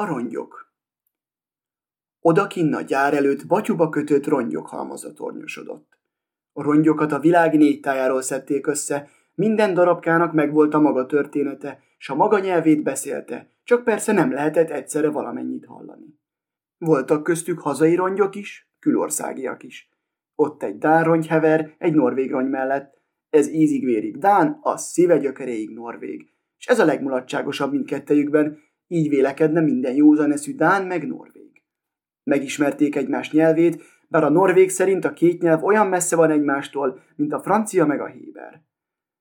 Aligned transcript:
A 0.00 0.06
rongyok 0.06 0.72
Odakinn 2.20 2.74
a 2.74 2.80
gyár 2.80 3.14
előtt 3.14 3.46
batyuba 3.46 3.88
kötött 3.88 4.26
rongyok 4.26 4.66
halmaza 4.66 5.12
tornyosodott. 5.12 5.98
A 6.52 6.62
rongyokat 6.62 7.12
a 7.12 7.18
világ 7.18 7.56
négy 7.56 7.80
tájáról 7.80 8.22
szedték 8.22 8.66
össze, 8.66 9.08
minden 9.34 9.74
darabkának 9.74 10.32
megvolt 10.32 10.74
a 10.74 10.80
maga 10.80 11.06
története, 11.06 11.80
s 11.98 12.08
a 12.08 12.14
maga 12.14 12.38
nyelvét 12.38 12.82
beszélte, 12.82 13.50
csak 13.64 13.84
persze 13.84 14.12
nem 14.12 14.32
lehetett 14.32 14.70
egyszerre 14.70 15.10
valamennyit 15.10 15.66
hallani. 15.66 16.18
Voltak 16.78 17.22
köztük 17.22 17.60
hazai 17.60 17.94
rongyok 17.94 18.34
is, 18.34 18.70
külországiak 18.78 19.62
is. 19.62 19.88
Ott 20.34 20.62
egy 20.62 20.78
dán 20.78 21.04
rongyhever, 21.04 21.74
egy 21.78 21.94
norvég 21.94 22.30
rongy 22.30 22.48
mellett. 22.48 23.02
Ez 23.30 23.48
ízig-vérig 23.48 24.18
dán, 24.18 24.58
az 24.62 24.82
szíve 24.82 25.18
gyökeréig 25.18 25.70
norvég. 25.70 26.32
És 26.58 26.66
ez 26.66 26.78
a 26.78 26.84
legmulatságosabb 26.84 27.72
mindkettejükben, 27.72 28.58
így 28.92 29.08
vélekedne 29.08 29.60
minden 29.60 29.94
józan 29.94 30.32
eszű 30.32 30.54
dán 30.54 30.86
meg 30.86 31.06
norvég. 31.06 31.62
Megismerték 32.22 32.96
egymás 32.96 33.32
nyelvét, 33.32 33.82
bár 34.08 34.24
a 34.24 34.28
norvég 34.28 34.70
szerint 34.70 35.04
a 35.04 35.12
két 35.12 35.42
nyelv 35.42 35.64
olyan 35.64 35.86
messze 35.86 36.16
van 36.16 36.30
egymástól, 36.30 37.00
mint 37.16 37.32
a 37.32 37.40
francia 37.40 37.86
meg 37.86 38.00
a 38.00 38.06
héber. 38.06 38.62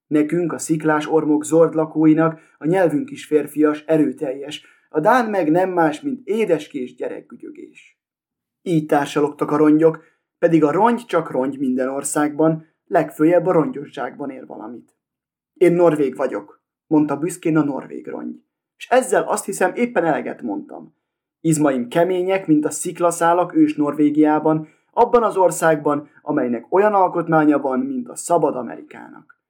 Nekünk, 0.08 0.54
a 0.54 0.58
sziklás 0.58 1.08
ormok 1.08 1.44
zord 1.44 1.74
lakóinak 1.74 2.40
a 2.58 2.66
nyelvünk 2.66 3.12
is 3.12 3.26
férfias, 3.26 3.84
erőteljes, 3.86 4.66
a 4.90 5.00
dán 5.00 5.30
meg 5.30 5.52
nem 5.52 5.70
más, 5.70 6.02
mint 6.02 6.28
édeskés 6.28 6.96
gyerekgügyögés. 6.96 8.02
Így 8.62 8.86
társalogtak 8.86 9.52
a 9.52 9.58
rongyok, 9.58 10.04
pedig 10.38 10.64
a 10.64 10.72
rongy 10.72 11.06
csak 11.06 11.32
rongy 11.32 11.60
minden 11.60 11.88
országban, 11.88 12.66
legfőjebb 12.86 13.46
a 13.46 13.52
rongyosságban 13.52 14.30
ér 14.30 14.46
valamit. 14.46 14.98
Én 15.54 15.74
norvég 15.74 16.16
vagyok, 16.16 16.64
mondta 16.88 17.18
büszkén 17.18 17.58
a 17.58 17.64
norvég 17.64 18.08
rongy. 18.08 18.48
És 18.80 18.88
ezzel 18.90 19.24
azt 19.24 19.46
hiszem 19.46 19.76
éppen 19.76 20.06
eleget 20.06 20.42
mondtam. 20.42 20.96
Izmaim 21.40 21.88
kemények, 21.88 22.48
mint 22.48 22.66
a 22.66 22.70
sziklaszálak 22.70 23.56
ős 23.56 23.76
Norvégiában, 23.76 24.68
abban 24.92 25.24
az 25.24 25.38
országban, 25.38 26.10
amelynek 26.22 26.66
olyan 26.70 26.94
alkotmánya 26.94 27.60
van, 27.60 27.80
mint 27.80 28.10
a 28.10 28.16
szabad 28.16 28.56
Amerikának. 28.56 29.42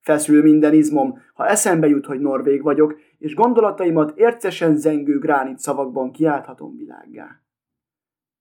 Feszül 0.00 0.42
minden 0.42 0.74
izmom, 0.74 1.18
ha 1.34 1.46
eszembe 1.46 1.86
jut, 1.86 2.06
hogy 2.06 2.20
norvég 2.20 2.62
vagyok, 2.62 3.00
és 3.18 3.34
gondolataimat 3.34 4.18
ércesen 4.18 4.76
zengő 4.76 5.18
gránit 5.18 5.58
szavakban 5.58 6.12
kiálthatom 6.12 6.76
világgá. 6.76 7.40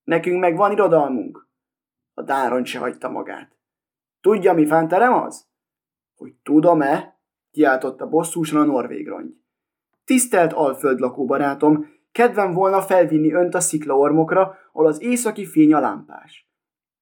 Nekünk 0.03 0.39
meg 0.39 0.55
van 0.55 0.71
irodalmunk. 0.71 1.47
A 2.13 2.21
dáron 2.21 2.65
se 2.65 2.79
hagyta 2.79 3.09
magát. 3.09 3.57
Tudja, 4.21 4.53
mi 4.53 4.65
fánterem 4.65 5.13
az? 5.13 5.47
Hogy 6.15 6.33
tudom-e? 6.43 7.19
kiáltotta 7.51 8.09
bosszúsan 8.09 8.61
a 8.61 8.65
norvég 8.65 9.07
rongy. 9.07 9.40
Tisztelt 10.05 10.53
alföldlakó 10.53 11.25
barátom, 11.25 11.85
kedvem 12.11 12.53
volna 12.53 12.81
felvinni 12.81 13.33
önt 13.33 13.55
a 13.55 13.59
sziklaormokra, 13.59 14.55
ahol 14.73 14.87
az 14.87 15.01
északi 15.01 15.45
fény 15.45 15.73
a 15.73 15.79
lámpás. 15.79 16.49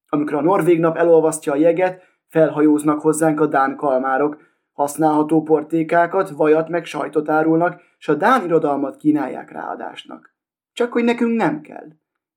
Amikor 0.09 0.35
a 0.35 0.41
norvég 0.41 0.79
nap 0.79 0.97
elolvasztja 0.97 1.51
a 1.51 1.55
jeget, 1.55 2.03
felhajóznak 2.27 3.01
hozzánk 3.01 3.39
a 3.39 3.45
dán 3.45 3.75
kalmárok, 3.75 4.37
használható 4.71 5.41
portékákat, 5.41 6.29
vajat 6.29 6.69
meg 6.69 6.85
sajtot 6.85 7.29
árulnak, 7.29 7.81
s 7.97 8.07
a 8.07 8.15
dán 8.15 8.45
irodalmat 8.45 8.97
kínálják 8.97 9.51
ráadásnak. 9.51 10.35
Csak 10.73 10.91
hogy 10.91 11.03
nekünk 11.03 11.35
nem 11.35 11.61
kell. 11.61 11.87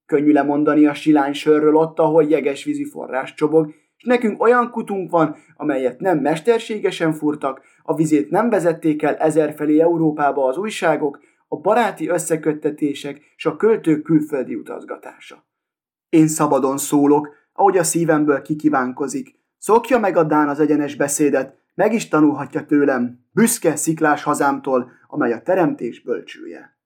Könnyű 0.06 0.32
lemondani 0.32 0.86
a 0.86 0.94
silány 0.94 1.32
sörről 1.32 1.74
ott, 1.74 1.98
ahol 1.98 2.24
jeges 2.24 2.64
vízi 2.64 2.84
forrás 2.84 3.34
csobog, 3.34 3.74
nekünk 4.02 4.42
olyan 4.42 4.70
kutunk 4.70 5.10
van, 5.10 5.36
amelyet 5.56 6.00
nem 6.00 6.18
mesterségesen 6.18 7.12
furtak, 7.12 7.60
a 7.82 7.94
vizét 7.94 8.30
nem 8.30 8.50
vezették 8.50 9.02
el 9.02 9.16
ezerfelé 9.16 9.80
Európába 9.80 10.48
az 10.48 10.56
újságok, 10.56 11.20
a 11.48 11.56
baráti 11.56 12.08
összeköttetések 12.08 13.20
és 13.36 13.46
a 13.46 13.56
költők 13.56 14.02
külföldi 14.02 14.54
utazgatása. 14.54 15.46
Én 16.08 16.28
szabadon 16.28 16.78
szólok, 16.78 17.28
ahogy 17.52 17.78
a 17.78 17.84
szívemből 17.84 18.42
kikívánkozik. 18.42 19.40
Szokja 19.58 19.98
meg 19.98 20.16
a 20.16 20.24
Dán 20.24 20.48
az 20.48 20.60
egyenes 20.60 20.94
beszédet, 20.96 21.56
meg 21.74 21.92
is 21.92 22.08
tanulhatja 22.08 22.64
tőlem, 22.64 23.26
büszke 23.30 23.76
sziklás 23.76 24.22
hazámtól, 24.22 24.90
amely 25.08 25.32
a 25.32 25.42
teremtés 25.42 26.02
bölcsője. 26.02 26.76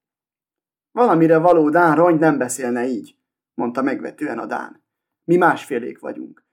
Valamire 0.92 1.38
való 1.38 1.70
Dán 1.70 1.96
rongy 1.96 2.18
nem 2.18 2.38
beszélne 2.38 2.86
így, 2.86 3.16
mondta 3.54 3.82
megvetően 3.82 4.38
a 4.38 4.46
Dán. 4.46 4.84
Mi 5.24 5.36
másfélék 5.36 5.98
vagyunk. 5.98 6.45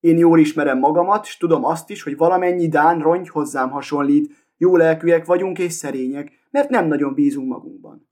Én 0.00 0.18
jól 0.18 0.38
ismerem 0.38 0.78
magamat, 0.78 1.26
és 1.26 1.36
tudom 1.36 1.64
azt 1.64 1.90
is, 1.90 2.02
hogy 2.02 2.16
valamennyi 2.16 2.68
Dán 2.68 3.00
rongy 3.00 3.28
hozzám 3.28 3.70
hasonlít, 3.70 4.46
jó 4.56 4.76
lelkűek 4.76 5.24
vagyunk 5.24 5.58
és 5.58 5.72
szerények, 5.72 6.32
mert 6.50 6.68
nem 6.68 6.86
nagyon 6.86 7.14
bízunk 7.14 7.48
magunkban. 7.48 8.08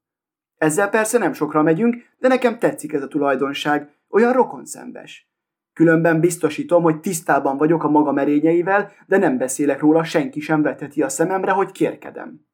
Ezzel 0.59 0.91
persze 0.91 1.19
nem 1.19 1.33
sokra 1.33 1.63
megyünk, 1.63 1.97
de 2.19 2.29
nekem 2.29 2.59
tetszik 2.59 2.93
ez 2.93 3.03
a 3.03 3.09
tulajdonság, 3.09 3.91
olyan 4.09 4.33
rokonszembes. 4.33 5.31
Különben 5.73 6.21
biztosítom, 6.21 6.83
hogy 6.83 7.01
tisztában 7.01 7.57
vagyok 7.57 7.85
a 7.85 7.89
maga 7.89 8.13
merényeivel, 8.13 8.93
de 9.07 9.17
nem 9.17 9.39
beszélek 9.39 9.81
róla, 9.81 10.05
senki 10.05 10.41
sem 10.41 10.63
vetheti 10.63 11.03
a 11.03 11.09
szememre, 11.09 11.51
hogy 11.51 11.73
kérkedem. 11.73 12.47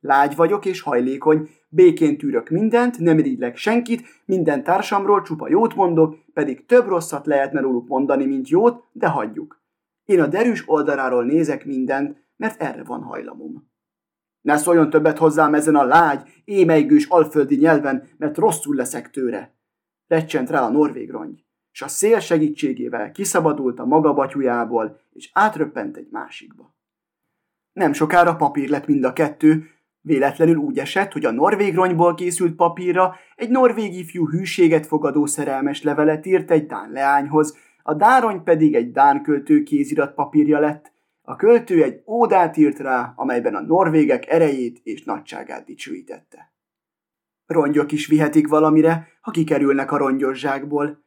Lágy 0.00 0.36
vagyok 0.36 0.64
és 0.64 0.80
hajlékony, 0.80 1.48
békén 1.68 2.18
tűrök 2.18 2.48
mindent, 2.48 2.98
nem 2.98 3.18
irigylek 3.18 3.56
senkit, 3.56 4.22
minden 4.24 4.62
társamról 4.62 5.22
csupa 5.22 5.48
jót 5.48 5.74
mondok, 5.74 6.16
pedig 6.32 6.66
több 6.66 6.86
rosszat 6.86 7.26
lehetne 7.26 7.60
róluk 7.60 7.88
mondani, 7.88 8.26
mint 8.26 8.48
jót, 8.48 8.84
de 8.92 9.08
hagyjuk. 9.08 9.62
Én 10.04 10.20
a 10.20 10.26
derűs 10.26 10.68
oldaláról 10.68 11.24
nézek 11.24 11.64
mindent, 11.64 12.24
mert 12.36 12.62
erre 12.62 12.84
van 12.84 13.02
hajlamom. 13.02 13.68
Ne 14.40 14.56
szóljon 14.56 14.90
többet 14.90 15.18
hozzám 15.18 15.54
ezen 15.54 15.74
a 15.74 15.84
lágy, 15.84 16.28
émeigős 16.44 17.06
alföldi 17.06 17.56
nyelven, 17.56 18.08
mert 18.16 18.36
rosszul 18.36 18.74
leszek 18.74 19.10
tőre. 19.10 19.54
Recsent 20.06 20.50
rá 20.50 20.62
a 20.62 20.70
norvég 20.70 21.10
rongy, 21.10 21.44
és 21.72 21.82
a 21.82 21.88
szél 21.88 22.20
segítségével 22.20 23.12
kiszabadult 23.12 23.78
a 23.78 23.84
maga 23.84 24.14
batyujából, 24.14 25.00
és 25.12 25.30
átröppent 25.32 25.96
egy 25.96 26.08
másikba. 26.10 26.74
Nem 27.72 27.92
sokára 27.92 28.36
papír 28.36 28.68
lett 28.68 28.86
mind 28.86 29.04
a 29.04 29.12
kettő, 29.12 29.70
Véletlenül 30.00 30.56
úgy 30.56 30.78
esett, 30.78 31.12
hogy 31.12 31.24
a 31.24 31.30
norvég 31.30 31.74
ronyból 31.74 32.14
készült 32.14 32.54
papírra 32.54 33.16
egy 33.36 33.50
norvég 33.50 33.94
ifjú 33.94 34.28
hűséget 34.28 34.86
fogadó 34.86 35.26
szerelmes 35.26 35.82
levelet 35.82 36.26
írt 36.26 36.50
egy 36.50 36.66
dán 36.66 36.90
leányhoz, 36.90 37.56
a 37.82 37.94
dárony 37.94 38.42
pedig 38.42 38.74
egy 38.74 38.92
dán 38.92 39.22
költő 39.22 39.62
kézirat 39.62 40.14
papírja 40.14 40.58
lett. 40.58 40.92
A 41.22 41.36
költő 41.36 41.82
egy 41.82 42.02
ódát 42.06 42.56
írt 42.56 42.78
rá, 42.78 43.12
amelyben 43.16 43.54
a 43.54 43.60
norvégek 43.60 44.28
erejét 44.28 44.80
és 44.82 45.04
nagyságát 45.04 45.64
dicsőítette. 45.64 46.52
Rongyok 47.46 47.92
is 47.92 48.06
vihetik 48.06 48.48
valamire, 48.48 49.08
ha 49.20 49.30
kikerülnek 49.30 49.92
a 49.92 49.96
rongyosságból. 49.96 51.02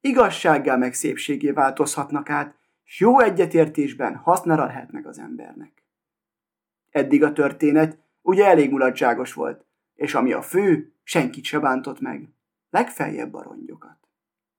Igazsággá 0.00 0.76
meg 0.76 0.94
szépségé 0.94 1.50
változhatnak 1.50 2.30
át, 2.30 2.54
s 2.84 3.00
jó 3.00 3.20
egyetértésben 3.20 4.14
hasznára 4.14 4.64
lehetnek 4.64 5.06
az 5.06 5.18
embernek. 5.18 5.72
Eddig 6.90 7.22
a 7.22 7.32
történet 7.32 7.98
ugye 8.28 8.46
elég 8.46 8.70
mulatságos 8.70 9.32
volt, 9.32 9.66
és 9.94 10.14
ami 10.14 10.32
a 10.32 10.42
fő, 10.42 10.94
senkit 11.02 11.44
se 11.44 11.58
bántott 11.58 12.00
meg, 12.00 12.28
legfeljebb 12.70 13.34
a 13.34 13.42
rongyokat. 13.42 14.07